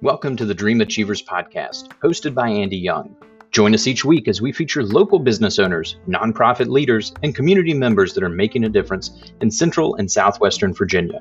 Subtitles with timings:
[0.00, 3.16] Welcome to the Dream Achievers podcast, hosted by Andy Young.
[3.50, 8.14] Join us each week as we feature local business owners, nonprofit leaders, and community members
[8.14, 11.20] that are making a difference in Central and Southwestern Virginia.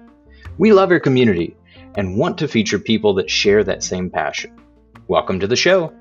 [0.60, 1.58] We love our community
[1.96, 4.56] and want to feature people that share that same passion.
[5.08, 5.92] Welcome to the show.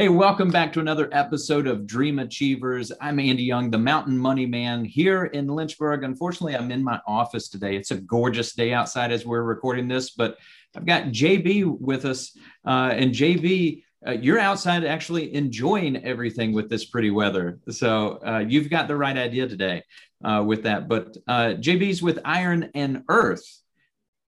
[0.00, 2.92] Hey, welcome back to another episode of Dream Achievers.
[3.00, 6.04] I'm Andy Young, the Mountain Money Man here in Lynchburg.
[6.04, 7.74] Unfortunately, I'm in my office today.
[7.74, 10.38] It's a gorgeous day outside as we're recording this, but
[10.76, 12.38] I've got JB with us.
[12.64, 17.58] Uh, and JB, uh, you're outside actually enjoying everything with this pretty weather.
[17.68, 19.82] So uh, you've got the right idea today
[20.22, 20.86] uh, with that.
[20.86, 23.42] But uh, JB's with Iron and Earth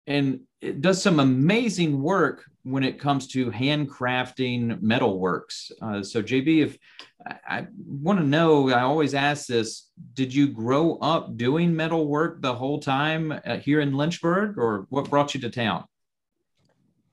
[0.08, 5.72] and it does some amazing work when it comes to handcrafting metalworks.
[5.82, 6.78] Uh, so, JB, if
[7.48, 12.54] I, want to know, I always ask this: Did you grow up doing metalwork the
[12.54, 15.86] whole time uh, here in Lynchburg, or what brought you to town?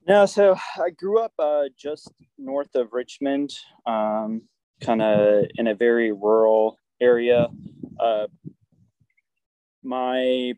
[0.07, 3.53] No, so I grew up uh, just north of Richmond,
[3.87, 4.43] um,
[4.81, 7.47] kind of in a very rural area.
[7.99, 8.27] Uh,
[9.83, 10.53] my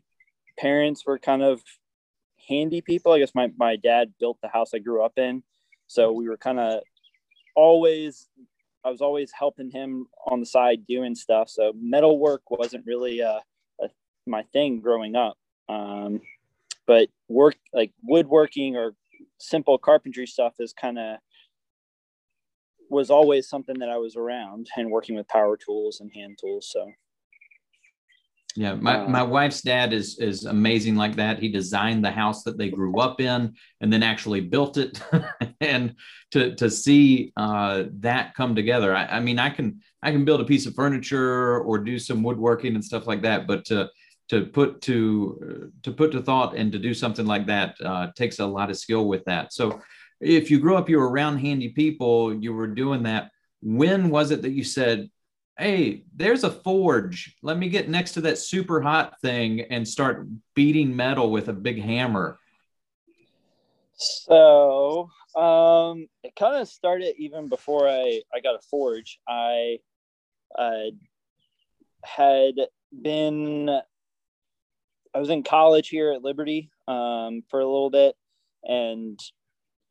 [0.58, 1.62] parents were kind of
[2.48, 3.12] handy people.
[3.12, 5.42] I guess my, my dad built the house I grew up in.
[5.86, 6.80] So we were kind of
[7.56, 8.28] always,
[8.84, 11.48] I was always helping him on the side doing stuff.
[11.48, 13.40] So metal work wasn't really uh,
[13.80, 13.88] a,
[14.26, 15.36] my thing growing up.
[15.68, 16.20] Um,
[16.86, 18.94] but work like woodworking or
[19.38, 21.18] simple carpentry stuff is kind of
[22.90, 26.70] was always something that I was around and working with power tools and hand tools.
[26.72, 26.90] So
[28.56, 31.38] yeah, my, uh, my wife's dad is is amazing like that.
[31.38, 35.00] He designed the house that they grew up in and then actually built it.
[35.60, 35.94] and
[36.32, 40.40] to to see uh, that come together, I, I, mean, I can I can build
[40.40, 43.90] a piece of furniture or do some woodworking and stuff like that, but to
[44.30, 48.38] to put to to put to thought and to do something like that uh, takes
[48.38, 49.52] a lot of skill with that.
[49.52, 49.80] So,
[50.20, 53.30] if you grew up, you were around handy people, you were doing that.
[53.60, 55.10] When was it that you said,
[55.58, 57.36] hey, there's a forge.
[57.42, 61.52] Let me get next to that super hot thing and start beating metal with a
[61.52, 62.38] big hammer.
[63.96, 69.18] So um, it kind of started even before I, I got a forge.
[69.28, 69.78] I
[70.56, 70.90] uh,
[72.04, 72.54] had
[73.02, 73.68] been,
[75.12, 78.14] I was in college here at Liberty um, for a little bit,
[78.62, 79.18] and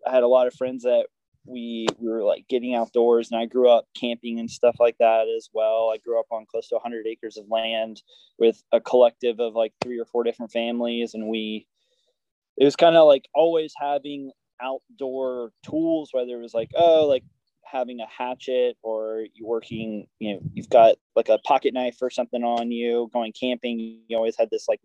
[0.08, 1.08] I had a lot of friends that
[1.48, 5.26] we we were like getting outdoors and i grew up camping and stuff like that
[5.36, 5.92] as well.
[5.94, 8.02] I grew up on close to 100 acres of land
[8.38, 11.68] with a collective of like three or four different families and we
[12.58, 14.32] it was kind of like always having
[14.62, 17.24] outdoor tools whether it was like oh like
[17.64, 22.10] having a hatchet or you're working you know you've got like a pocket knife or
[22.10, 24.80] something on you going camping you always had this like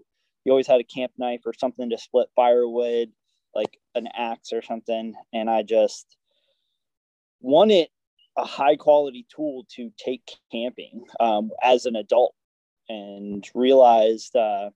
[0.45, 3.11] you always had a camp knife or something to split firewood
[3.55, 6.17] like an axe or something and i just
[7.42, 7.88] wanted
[8.36, 12.34] a high quality tool to take camping um, as an adult
[12.88, 14.70] and realized uh,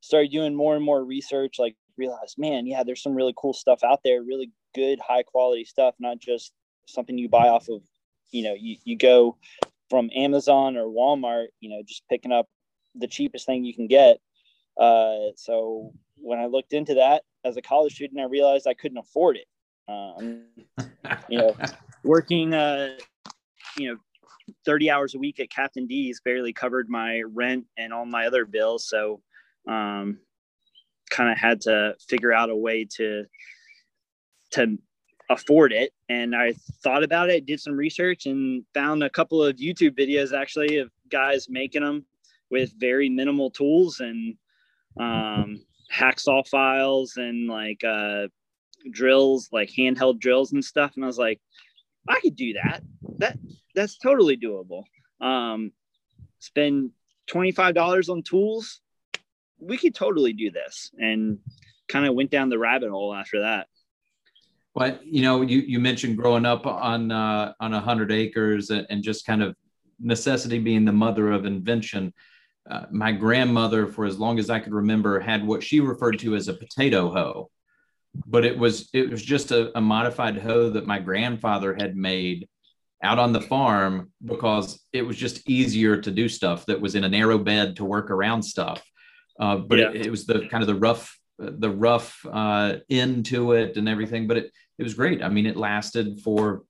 [0.00, 3.84] started doing more and more research like realized man yeah there's some really cool stuff
[3.84, 6.52] out there really good high quality stuff not just
[6.86, 7.82] something you buy off of
[8.30, 9.36] you know you, you go
[9.90, 12.46] from amazon or walmart you know just picking up
[12.94, 14.18] the cheapest thing you can get.
[14.76, 18.98] Uh, so when i looked into that as a college student i realized i couldn't
[18.98, 19.44] afford it
[19.88, 20.42] um,
[21.28, 21.56] you know,
[22.04, 22.96] working, uh,
[23.76, 23.96] you know,
[24.64, 28.44] 30 hours a week at Captain D's barely covered my rent and all my other
[28.44, 28.88] bills.
[28.88, 29.20] So,
[29.68, 30.18] um,
[31.10, 33.24] kind of had to figure out a way to,
[34.52, 34.78] to
[35.30, 35.92] afford it.
[36.08, 40.36] And I thought about it, did some research and found a couple of YouTube videos
[40.36, 42.04] actually of guys making them
[42.50, 44.36] with very minimal tools and,
[44.98, 45.64] um,
[45.94, 48.26] hacksaw files and like, uh,
[48.90, 50.92] drills, like handheld drills and stuff.
[50.94, 51.40] And I was like,
[52.08, 52.82] I could do that.
[53.18, 53.38] That
[53.74, 54.84] that's totally doable.
[55.20, 55.72] Um,
[56.40, 56.90] spend
[57.26, 58.80] twenty five dollars on tools.
[59.58, 61.38] We could totally do this, and
[61.88, 63.68] kind of went down the rabbit hole after that.
[64.74, 68.86] But you know, you you mentioned growing up on uh, on a hundred acres and,
[68.90, 69.54] and just kind of
[70.00, 72.12] necessity being the mother of invention.
[72.68, 76.36] Uh, my grandmother, for as long as I could remember, had what she referred to
[76.36, 77.50] as a potato hoe
[78.26, 82.48] but it was it was just a, a modified hoe that my grandfather had made
[83.02, 87.04] out on the farm because it was just easier to do stuff that was in
[87.04, 88.82] a narrow bed to work around stuff.
[89.40, 89.90] Uh, but yeah.
[89.90, 93.88] it, it, was the kind of the rough, the rough uh, end to it and
[93.88, 94.28] everything.
[94.28, 95.22] But it it was great.
[95.22, 96.62] I mean, it lasted for,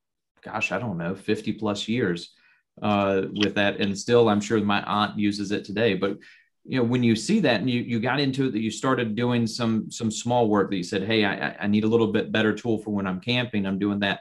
[0.43, 2.35] gosh, I don't know, fifty plus years.
[2.81, 5.95] uh, with that, and still, I'm sure my aunt uses it today.
[5.95, 6.19] But
[6.65, 9.17] you know, when you see that and you you got into it, that you started
[9.17, 12.31] doing some some small work that you said, "Hey, I, I need a little bit
[12.31, 13.67] better tool for when I'm camping.
[13.67, 14.21] I'm doing that."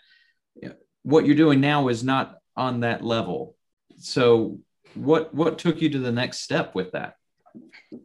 [1.04, 3.56] What you're doing now is not on that level.
[3.98, 4.60] So,
[4.96, 7.16] what what took you to the next step with that?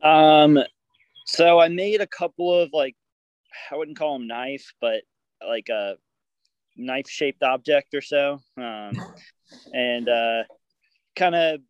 [0.03, 0.59] Um,
[1.25, 2.97] so I made a couple of like
[3.71, 5.03] I wouldn't call them knife, but
[5.47, 5.97] like a
[6.77, 8.41] knife shaped object or so.
[8.57, 8.93] Um,
[9.73, 10.43] and uh,
[11.15, 11.61] kind of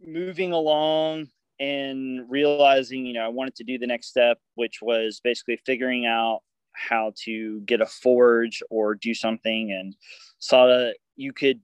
[0.00, 5.20] moving along and realizing, you know, I wanted to do the next step, which was
[5.22, 6.40] basically figuring out
[6.72, 9.96] how to get a forge or do something and
[10.38, 11.60] saw that you could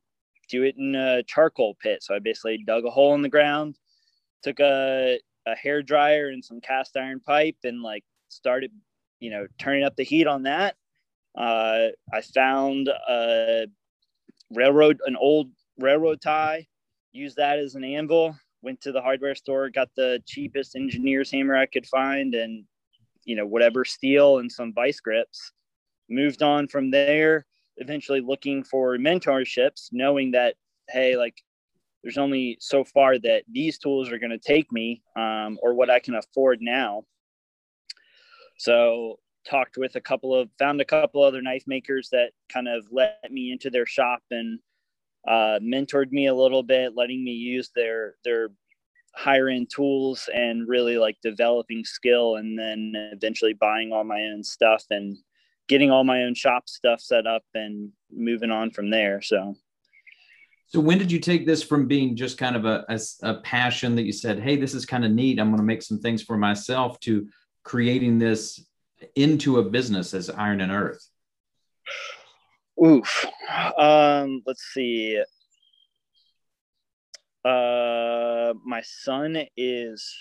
[0.49, 2.03] do it in a charcoal pit.
[2.03, 3.79] So I basically dug a hole in the ground,
[4.43, 8.73] took a, a hair dryer and some cast iron pipe and like started,
[9.21, 10.77] you know, turning up the heat on that.
[11.37, 13.67] Uh, I found a
[14.51, 16.67] railroad, an old railroad tie,
[17.13, 21.57] used that as an anvil, went to the hardware store, got the cheapest engineer's hammer
[21.57, 22.65] I could find and,
[23.25, 25.53] you know, whatever steel and some vice grips.
[26.09, 30.55] Moved on from there, eventually looking for mentorships, knowing that,
[30.89, 31.35] hey, like
[32.03, 35.91] there's only so far that these tools are going to take me um, or what
[35.91, 37.05] I can afford now.
[38.59, 39.19] So
[39.49, 43.19] talked with a couple of found a couple other knife makers that kind of let
[43.31, 44.61] me into their shop and
[45.27, 48.49] uh, mentored me a little bit, letting me use their their
[49.15, 54.43] higher end tools and really like developing skill and then eventually buying all my own
[54.43, 55.19] stuff and
[55.69, 59.21] getting all my own shop stuff set up and moving on from there.
[59.21, 59.55] So
[60.73, 63.95] so when did you take this from being just kind of a, a, a passion
[63.97, 65.39] that you said, hey, this is kind of neat.
[65.39, 67.29] I'm going to make some things for myself to
[67.63, 68.65] creating this
[69.15, 71.07] into a business as Iron and Earth?
[72.83, 73.27] Oof.
[73.77, 75.23] Um, let's see.
[77.45, 80.15] Uh, my son is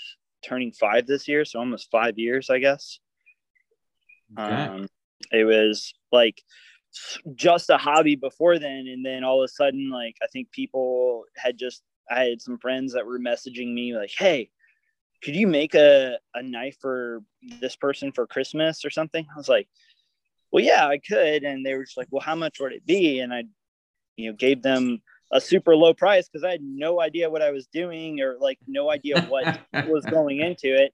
[0.44, 3.00] turning five this year, so almost five years, I guess.
[4.38, 4.54] Okay.
[4.54, 4.88] Um,
[5.32, 6.42] it was like
[7.36, 11.24] just a hobby before then and then all of a sudden like i think people
[11.38, 14.50] had just i had some friends that were messaging me like hey
[15.24, 17.24] could you make a, a knife for
[17.62, 19.70] this person for christmas or something i was like
[20.52, 21.44] well yeah i could.
[21.44, 23.20] And they were just like well how much would it be?
[23.20, 23.44] And i
[24.18, 25.02] you know gave them
[25.32, 28.60] a super low price because i had no idea what i was doing or like
[28.68, 30.94] no idea what was going into it.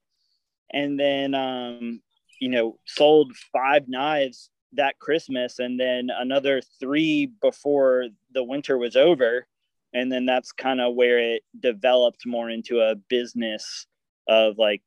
[0.70, 2.00] And then um
[2.40, 8.96] you know sold five knives that Christmas and then another three before the winter was
[8.96, 9.46] over.
[9.94, 13.86] And then that's kind of where it developed more into a business
[14.28, 14.82] of like,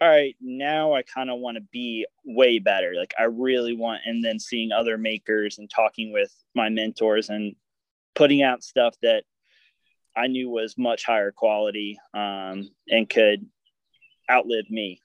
[0.00, 2.94] all right, now I kind of want to be way better.
[2.96, 7.56] Like, I really want, and then seeing other makers and talking with my mentors and
[8.14, 9.24] putting out stuff that
[10.16, 13.46] I knew was much higher quality um, and could
[14.30, 15.00] outlive me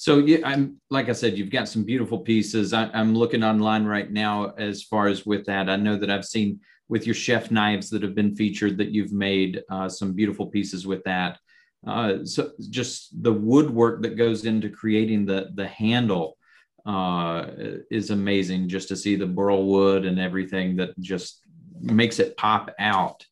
[0.00, 2.72] so yeah, I'm like I said, you've got some beautiful pieces.
[2.72, 5.68] I, am looking online right now as far as with that.
[5.68, 9.12] I know that I've seen with your chef knives that have been featured that you've
[9.12, 11.38] made uh, some beautiful pieces with that.
[11.86, 16.36] Uh, so just the woodwork that goes into creating the the handle
[16.86, 17.46] uh,
[17.90, 18.68] is amazing.
[18.68, 21.42] Just to see the burl wood and everything that just
[21.80, 23.24] makes it pop out.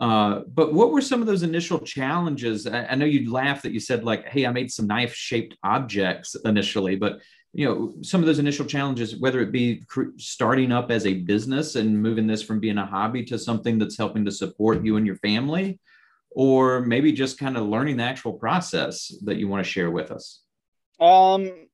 [0.00, 2.66] Uh, but what were some of those initial challenges?
[2.66, 6.34] I, I know you laughed that you said like, "Hey, I made some knife-shaped objects
[6.44, 7.20] initially," but
[7.52, 11.14] you know, some of those initial challenges, whether it be cr- starting up as a
[11.14, 14.96] business and moving this from being a hobby to something that's helping to support you
[14.96, 15.78] and your family,
[16.34, 20.10] or maybe just kind of learning the actual process that you want to share with
[20.10, 20.42] us.
[21.00, 21.68] Um,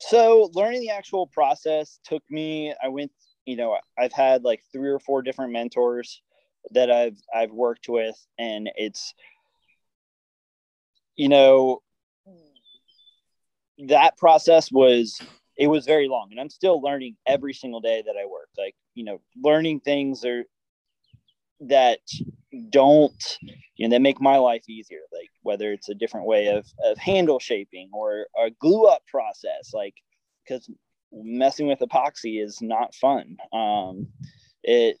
[0.00, 2.74] so learning the actual process took me.
[2.82, 3.10] I went,
[3.46, 6.20] you know, I've had like three or four different mentors
[6.70, 9.14] that I've I've worked with, and it's
[11.16, 11.82] you know
[13.88, 15.20] that process was
[15.56, 18.48] it was very long, and I'm still learning every single day that I work.
[18.58, 20.44] Like you know, learning things are
[21.60, 22.00] that
[22.70, 23.38] don't
[23.82, 26.96] you know that make my life easier like whether it's a different way of, of
[26.98, 29.94] handle shaping or a glue up process like
[30.44, 30.70] because
[31.12, 33.36] messing with epoxy is not fun.
[33.52, 34.06] Um
[34.62, 34.98] it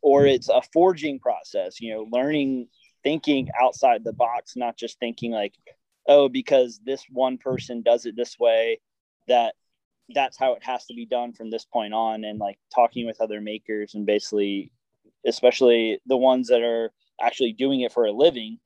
[0.00, 2.68] or it's a forging process you know learning
[3.04, 5.52] thinking outside the box not just thinking like
[6.08, 8.80] oh because this one person does it this way
[9.28, 9.54] that
[10.14, 12.24] that's how it has to be done from this point on.
[12.24, 14.72] And like talking with other makers and basically
[15.26, 18.58] especially the ones that are actually doing it for a living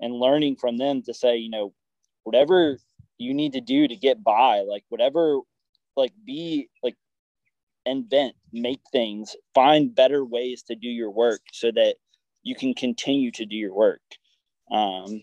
[0.00, 1.72] and learning from them to say you know
[2.24, 2.78] whatever
[3.18, 5.40] you need to do to get by like whatever
[5.96, 6.96] like be like
[7.86, 11.96] invent, make things, find better ways to do your work so that
[12.42, 14.00] you can continue to do your work.
[14.70, 15.22] Um,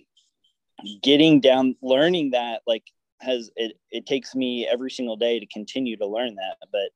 [1.01, 2.84] getting down, learning that like
[3.22, 6.90] has it, it takes me every single day to continue to learn that, but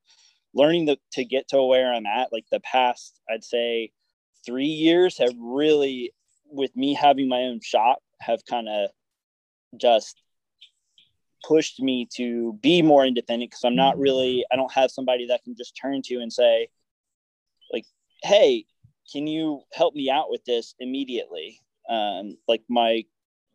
[0.54, 3.92] learning the, to get to where I'm at, like the past, I'd say
[4.46, 6.12] three years have really,
[6.50, 8.90] with me having my own shop, have kind of
[9.78, 10.22] just
[11.44, 14.02] pushed me to be more independent because I'm not mm-hmm.
[14.02, 16.68] really, I don't have somebody that can just turn to and say,
[17.72, 17.84] like,
[18.22, 18.64] hey,
[19.12, 21.60] can you help me out with this immediately?
[21.88, 23.04] Um, like my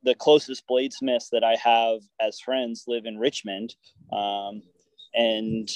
[0.03, 3.75] the closest bladesmiths that I have as friends live in Richmond,
[4.11, 4.63] um,
[5.13, 5.69] and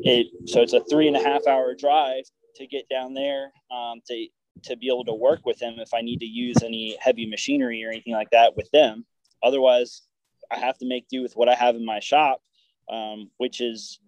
[0.00, 2.24] it so it's a three and a half hour drive
[2.56, 4.26] to get down there um, to
[4.62, 7.84] to be able to work with them if I need to use any heavy machinery
[7.84, 9.04] or anything like that with them.
[9.42, 10.02] Otherwise,
[10.50, 12.40] I have to make do with what I have in my shop,
[12.88, 13.98] um, which is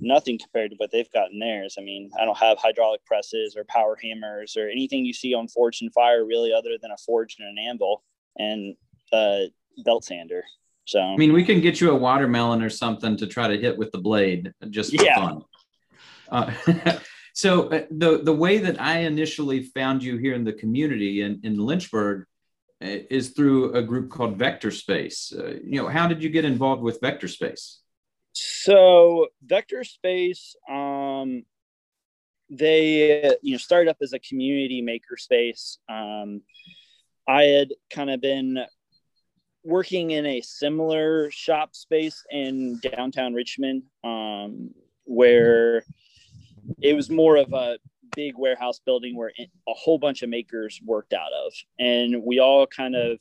[0.00, 1.76] nothing compared to what they've got in theirs.
[1.78, 5.48] I mean, I don't have hydraulic presses or power hammers or anything you see on
[5.48, 8.02] Forged in Fire, really, other than a forge and an anvil
[8.38, 8.76] and
[9.12, 9.48] a
[9.84, 10.42] belt sander.
[10.84, 13.78] So, I mean, we can get you a watermelon or something to try to hit
[13.78, 15.14] with the blade just for yeah.
[15.14, 15.44] fun.
[16.30, 16.52] Uh,
[17.32, 21.40] so, uh, the the way that I initially found you here in the community in,
[21.42, 22.26] in Lynchburg
[22.82, 25.32] uh, is through a group called Vector Space.
[25.36, 27.80] Uh, you know, how did you get involved with Vector Space?
[28.32, 31.44] So Vector Space, um,
[32.50, 35.78] they you know started up as a community maker space.
[35.88, 36.42] Um,
[37.26, 38.58] I had kind of been
[39.64, 44.70] working in a similar shop space in downtown Richmond, um,
[45.04, 45.84] where
[46.80, 47.78] it was more of a
[48.14, 52.66] big warehouse building where a whole bunch of makers worked out of, and we all
[52.66, 53.18] kind of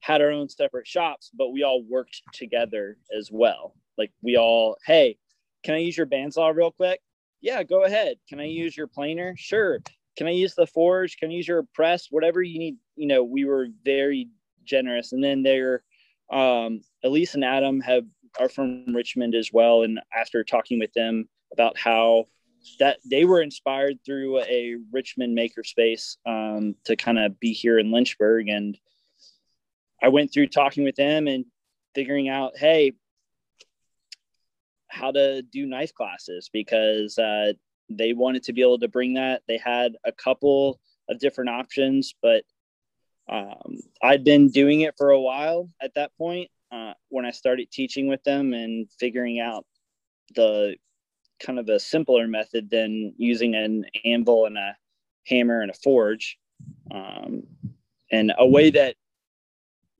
[0.00, 3.74] had our own separate shops, but we all worked together as well.
[3.96, 5.16] Like we all, hey,
[5.62, 7.00] can I use your bandsaw real quick?
[7.40, 8.18] Yeah, go ahead.
[8.28, 9.34] Can I use your planer?
[9.38, 9.80] Sure.
[10.16, 11.16] Can I use the forge?
[11.16, 12.08] Can I use your press?
[12.10, 12.76] Whatever you need.
[12.96, 14.28] You know, we were very
[14.64, 15.12] generous.
[15.12, 15.82] And then they're,
[16.30, 18.04] um, Elise and Adam have
[18.38, 19.82] are from Richmond as well.
[19.82, 22.26] And after talking with them about how
[22.78, 27.90] that they were inspired through a Richmond makerspace um, to kind of be here in
[27.90, 28.48] Lynchburg.
[28.48, 28.78] And
[30.02, 31.44] I went through talking with them and
[31.94, 32.92] figuring out, hey,
[34.88, 37.52] how to do knife classes because uh,
[37.90, 39.42] they wanted to be able to bring that.
[39.48, 42.44] They had a couple of different options, but
[43.28, 47.70] um, I'd been doing it for a while at that point uh, when I started
[47.70, 49.64] teaching with them and figuring out
[50.34, 50.76] the
[51.44, 54.76] kind of a simpler method than using an anvil and a
[55.26, 56.38] hammer and a forge,
[56.90, 57.42] um,
[58.10, 58.96] and a way that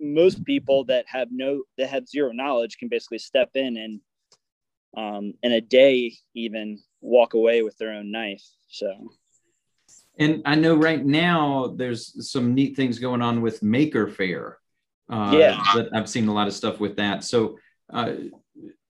[0.01, 4.01] most people that have no that have zero knowledge can basically step in and
[4.97, 8.45] um, in a day even walk away with their own knife.
[8.69, 8.93] So,
[10.19, 14.59] and I know right now there's some neat things going on with Maker Faire.
[15.11, 17.25] Uh, yeah, I've seen a lot of stuff with that.
[17.25, 17.59] So,
[17.93, 18.13] uh,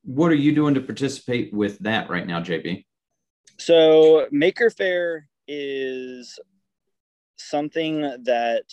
[0.05, 2.85] what are you doing to participate with that right now, JB?
[3.59, 6.39] So, Maker Faire is
[7.37, 8.65] something that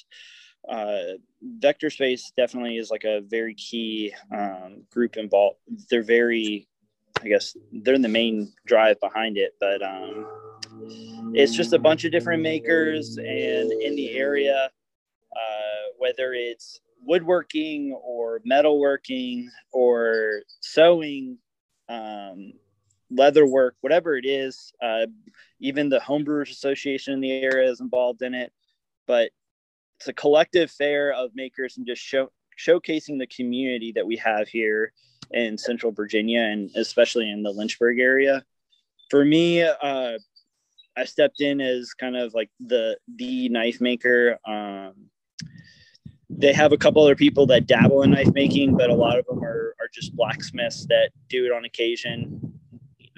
[0.67, 5.57] uh, Vector Space definitely is like a very key um, group involved.
[5.89, 6.67] They're very
[7.23, 10.25] I guess they're in the main drive behind it, but um,
[11.35, 14.69] it's just a bunch of different makers and in the area,
[15.35, 21.37] uh, whether it's woodworking or metalworking or sewing,
[21.89, 22.53] um,
[23.09, 24.73] leather work, whatever it is.
[24.81, 25.07] Uh,
[25.59, 28.51] even the Homebrewers Association in the area is involved in it,
[29.07, 29.31] but
[29.99, 34.47] it's a collective fair of makers and just show, showcasing the community that we have
[34.47, 34.93] here
[35.31, 38.43] in central Virginia and especially in the Lynchburg area.
[39.09, 40.17] For me, uh,
[40.97, 44.37] I stepped in as kind of like the the knife maker.
[44.45, 45.09] Um,
[46.37, 49.25] they have a couple other people that dabble in knife making, but a lot of
[49.25, 52.39] them are, are just blacksmiths that do it on occasion.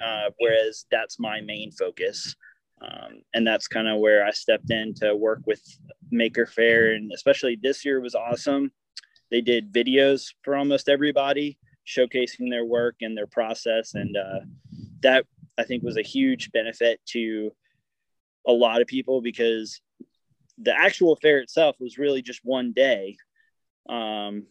[0.04, 2.34] Uh, whereas that's my main focus.
[2.82, 5.62] Um, and that's kind of where I stepped in to work with
[6.10, 6.92] Maker Faire.
[6.92, 8.72] And especially this year was awesome.
[9.30, 13.94] They did videos for almost everybody showcasing their work and their process.
[13.94, 14.40] And uh,
[15.00, 15.24] that
[15.56, 17.52] I think was a huge benefit to
[18.46, 19.80] a lot of people because
[20.58, 23.16] the actual fair itself was really just one day.
[23.88, 24.46] Um,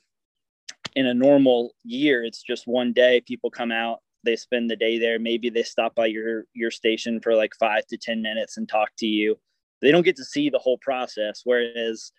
[0.95, 3.21] in a normal year, it's just one day.
[3.21, 5.17] People come out, they spend the day there.
[5.17, 8.89] Maybe they stop by your your station for like five to ten minutes and talk
[8.99, 9.39] to you.
[9.81, 11.41] They don't get to see the whole process.
[11.43, 12.11] Whereas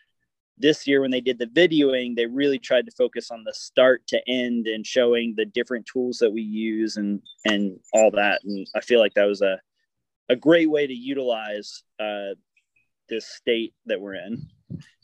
[0.58, 4.06] this year when they did the videoing they really tried to focus on the start
[4.06, 8.66] to end and showing the different tools that we use and and all that and
[8.76, 9.58] i feel like that was a
[10.28, 12.30] a great way to utilize uh,
[13.08, 14.46] this state that we're in.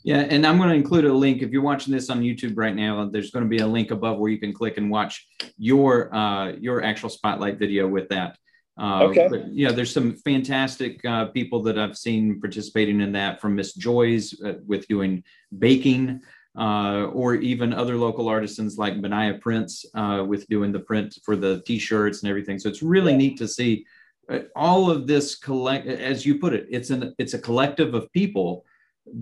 [0.03, 2.75] Yeah, and I'm going to include a link if you're watching this on YouTube right
[2.75, 3.07] now.
[3.09, 5.27] There's going to be a link above where you can click and watch
[5.57, 8.37] your uh, your actual spotlight video with that.
[8.79, 9.27] Uh, okay.
[9.29, 13.73] But, yeah, there's some fantastic uh, people that I've seen participating in that from Miss
[13.73, 15.23] Joy's uh, with doing
[15.59, 16.21] baking,
[16.57, 21.35] uh, or even other local artisans like Benaya Prince uh, with doing the print for
[21.35, 22.59] the T-shirts and everything.
[22.59, 23.17] So it's really yeah.
[23.19, 23.85] neat to see
[24.31, 28.11] Uh, all of this collect, as you put it, it's an it's a collective of
[28.13, 28.65] people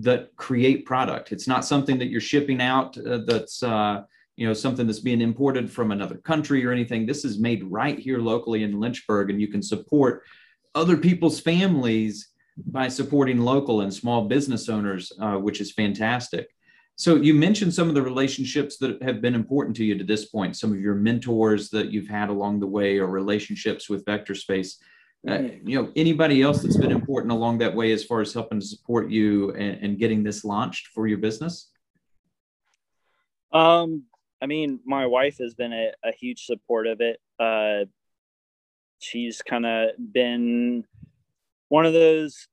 [0.00, 1.32] that create product.
[1.32, 4.02] It's not something that you're shipping out uh, that's uh,
[4.36, 7.06] you know something that's being imported from another country or anything.
[7.06, 10.22] This is made right here locally in lynchburg and you can support
[10.74, 12.28] other people's families
[12.66, 16.48] by supporting local and small business owners uh, which is fantastic.
[16.96, 20.26] So you mentioned some of the relationships that have been important to you to this
[20.26, 24.34] point some of your mentors that you've had along the way or relationships with vector
[24.34, 24.78] space
[25.28, 28.60] uh, you know anybody else that's been important along that way as far as helping
[28.60, 31.70] to support you and, and getting this launched for your business
[33.52, 34.04] um
[34.42, 37.20] I mean, my wife has been a, a huge support of it.
[37.38, 37.84] Uh,
[38.98, 40.84] she's kind of been
[41.68, 42.46] one of those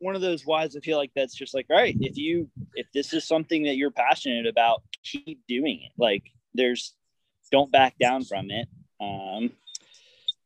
[0.00, 2.86] one of those wives I feel like that's just like, all right, if you if
[2.92, 5.92] this is something that you're passionate about, keep doing it.
[5.96, 6.94] Like there's
[7.50, 8.68] don't back down from it.
[9.00, 9.50] Um,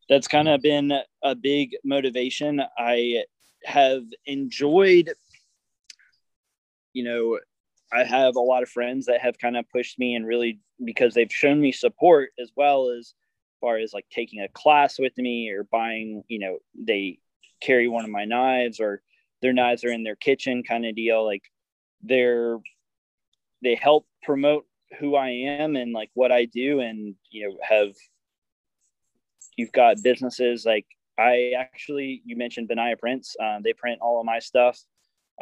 [0.08, 2.62] that's kind of been a big motivation.
[2.78, 3.24] I
[3.64, 5.12] have enjoyed,
[6.92, 7.38] you know,
[7.92, 11.14] I have a lot of friends that have kind of pushed me and really because
[11.14, 13.14] they've shown me support as well as
[13.60, 17.18] far as like taking a class with me or buying, you know, they
[17.60, 19.02] carry one of my knives or
[19.42, 21.24] their knives are in their kitchen kind of deal.
[21.24, 21.42] Like
[22.02, 22.58] they're
[23.62, 24.66] they help promote
[24.98, 27.94] who I am and like what I do and you know have
[29.58, 30.86] you've got businesses like
[31.18, 33.36] I actually you mentioned Benaya Prints.
[33.42, 34.78] Um, they print all of my stuff.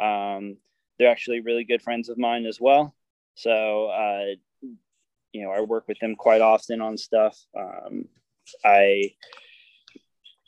[0.00, 0.56] Um,
[0.98, 2.94] they're actually really good friends of mine as well.
[3.34, 4.34] So, uh,
[5.32, 7.38] you know, I work with them quite often on stuff.
[7.56, 8.06] Um,
[8.64, 9.12] I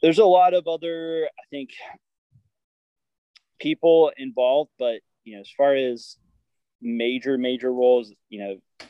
[0.03, 1.71] there's a lot of other, I think,
[3.61, 6.17] people involved, but you know, as far as
[6.81, 8.89] major major roles, you know,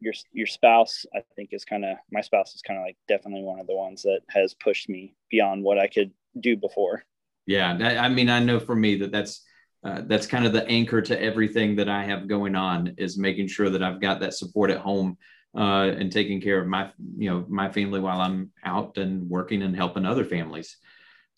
[0.00, 3.42] your your spouse, I think, is kind of my spouse is kind of like definitely
[3.42, 7.04] one of the ones that has pushed me beyond what I could do before.
[7.46, 9.44] Yeah, I mean, I know for me that that's
[9.84, 13.48] uh, that's kind of the anchor to everything that I have going on is making
[13.48, 15.16] sure that I've got that support at home
[15.56, 19.62] uh, and taking care of my you know my family while I'm out and working
[19.62, 20.76] and helping other families.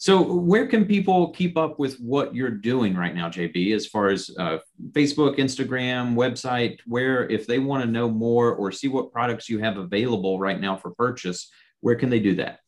[0.00, 4.08] So where can people keep up with what you're doing right now, JB, as far
[4.08, 4.56] as uh,
[4.92, 9.58] Facebook, Instagram, website, where if they want to know more or see what products you
[9.58, 12.60] have available right now for purchase, where can they do that?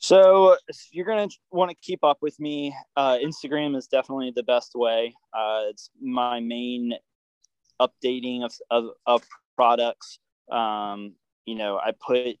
[0.00, 0.58] So
[0.92, 2.76] you're gonna want to keep up with me.
[2.94, 5.14] Uh, Instagram is definitely the best way.
[5.32, 6.92] Uh, it's my main
[7.80, 9.22] updating of of, of
[9.56, 10.18] products.
[10.52, 11.14] Um,
[11.46, 12.36] you know, I put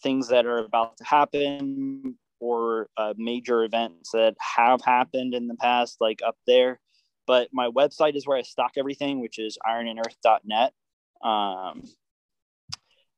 [0.00, 5.54] things that are about to happen or uh, major events that have happened in the
[5.54, 6.78] past, like up there.
[7.26, 10.74] But my website is where I stock everything, which is ironandearth.net.
[11.22, 11.84] Um,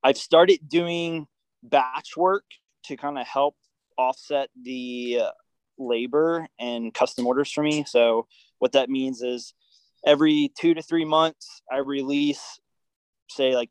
[0.04, 1.26] I've started doing
[1.64, 2.44] batch work
[2.84, 3.56] to kind of help
[3.98, 5.30] offset the uh,
[5.76, 7.84] labor and custom orders for me.
[7.84, 8.28] So
[8.60, 9.54] what that means is
[10.06, 12.60] every two to three months, I release,
[13.28, 13.70] say, like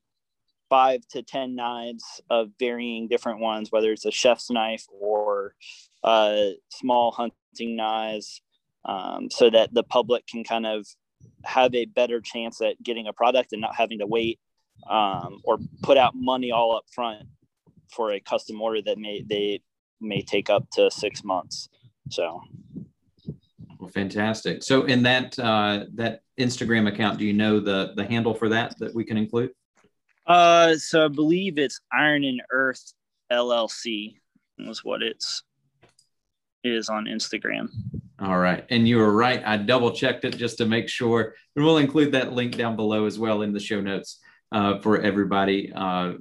[0.69, 5.55] five to 10 knives of varying different ones, whether it's a chef's knife or
[6.03, 8.41] uh, small hunting knives,
[8.85, 10.85] um, so that the public can kind of
[11.43, 14.39] have a better chance at getting a product and not having to wait
[14.89, 17.23] um, or put out money all up front
[17.91, 19.61] for a custom order that may they
[20.01, 21.69] may take up to six months.
[22.09, 22.41] So,
[23.79, 24.63] well, fantastic.
[24.63, 28.77] So, in that uh, that Instagram account, do you know the the handle for that
[28.79, 29.51] that we can include?
[30.27, 32.93] Uh, so I believe it's Iron and Earth
[33.31, 34.15] LLC
[34.57, 35.43] was what it's
[36.63, 37.69] is on Instagram.
[38.19, 38.65] All right.
[38.69, 39.43] And you were right.
[39.45, 41.35] I double checked it just to make sure.
[41.55, 44.19] And we'll include that link down below as well in the show notes
[44.51, 45.71] uh, for everybody.
[45.75, 46.13] Uh,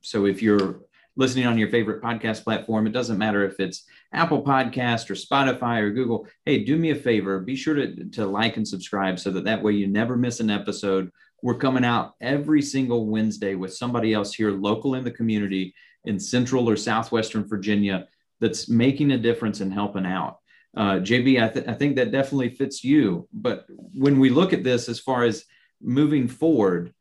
[0.00, 0.80] so if you're
[1.16, 2.86] listening on your favorite podcast platform.
[2.86, 6.26] It doesn't matter if it's Apple Podcast or Spotify or Google.
[6.44, 7.40] Hey, do me a favor.
[7.40, 10.50] Be sure to, to like and subscribe so that that way you never miss an
[10.50, 11.10] episode.
[11.42, 15.74] We're coming out every single Wednesday with somebody else here local in the community
[16.04, 18.06] in Central or Southwestern Virginia
[18.40, 20.38] that's making a difference and helping out.
[20.76, 23.28] Uh, JB, I, th- I think that definitely fits you.
[23.32, 25.44] But when we look at this as far as
[25.80, 26.94] moving forward,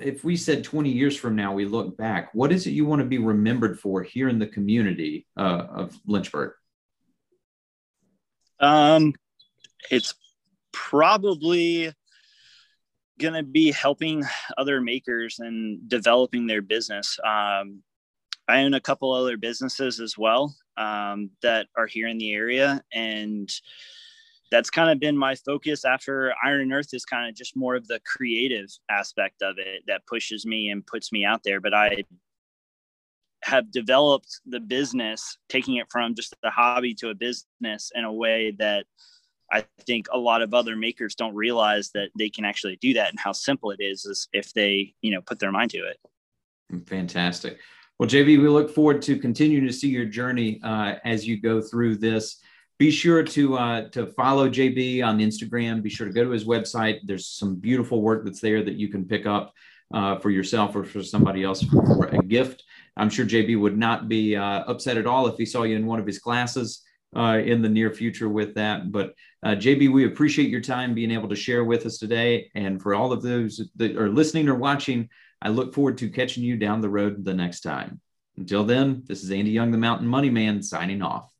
[0.00, 3.00] if we said 20 years from now we look back what is it you want
[3.00, 6.52] to be remembered for here in the community uh, of lynchburg
[8.60, 9.14] um
[9.90, 10.14] it's
[10.72, 11.92] probably
[13.18, 14.24] going to be helping
[14.58, 17.18] other makers and developing their business.
[17.24, 17.82] Um,
[18.48, 22.82] I own a couple other businesses as well um, that are here in the area,
[22.92, 23.50] and
[24.50, 27.74] that's kind of been my focus after Iron and Earth is kind of just more
[27.74, 31.60] of the creative aspect of it that pushes me and puts me out there.
[31.60, 32.04] But I
[33.42, 38.12] have developed the business, taking it from just a hobby to a business in a
[38.12, 38.86] way that
[39.50, 43.10] I think a lot of other makers don't realize that they can actually do that
[43.10, 45.98] and how simple it is, is if they, you know, put their mind to it.
[46.86, 47.58] Fantastic.
[47.98, 51.60] Well, JB, we look forward to continuing to see your journey uh, as you go
[51.60, 52.40] through this.
[52.78, 55.82] Be sure to uh, to follow JB on Instagram.
[55.82, 56.98] Be sure to go to his website.
[57.04, 59.54] There's some beautiful work that's there that you can pick up
[59.94, 62.64] uh, for yourself or for somebody else for a gift.
[62.98, 65.86] I'm sure JB would not be uh, upset at all if he saw you in
[65.86, 66.82] one of his classes
[67.14, 68.90] uh, in the near future with that.
[68.90, 72.50] But uh, JB, we appreciate your time being able to share with us today.
[72.54, 75.08] And for all of those that are listening or watching,
[75.40, 78.00] I look forward to catching you down the road the next time.
[78.36, 81.30] Until then, this is Andy Young, the Mountain Money Man, signing off.